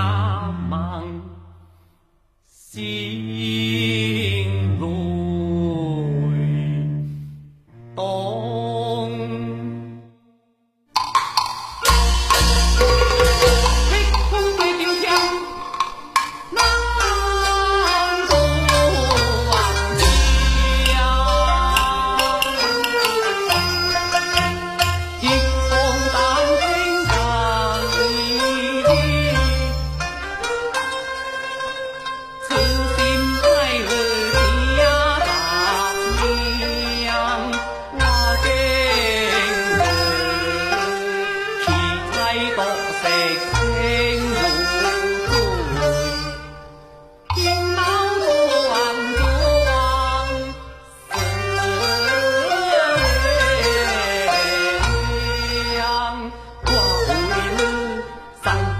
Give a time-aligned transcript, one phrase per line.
[0.00, 0.29] now.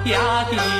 [0.05, 0.80] 呀的。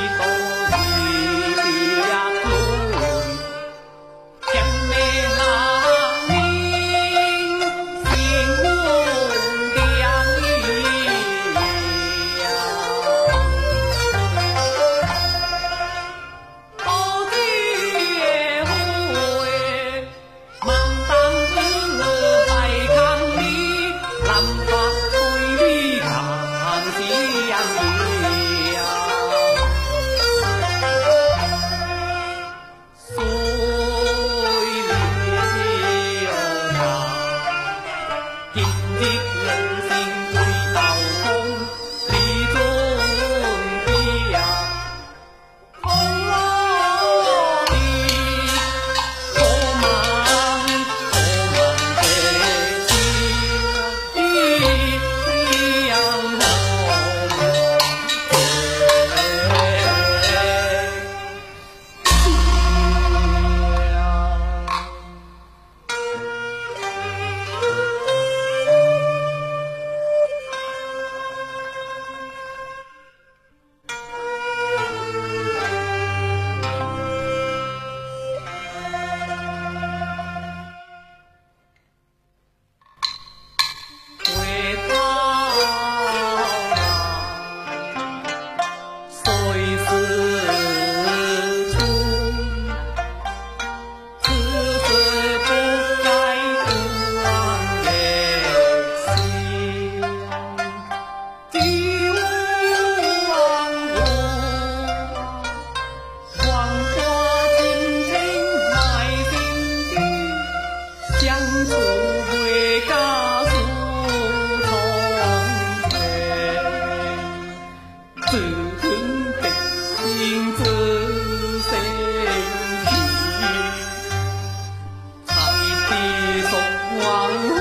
[126.99, 127.60] 哇哦